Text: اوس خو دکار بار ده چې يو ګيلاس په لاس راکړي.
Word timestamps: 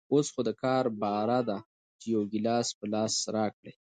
اوس 0.13 0.27
خو 0.33 0.41
دکار 0.49 0.83
بار 1.01 1.29
ده 1.49 1.57
چې 1.99 2.05
يو 2.13 2.21
ګيلاس 2.31 2.67
په 2.79 2.85
لاس 2.93 3.13
راکړي. 3.35 3.71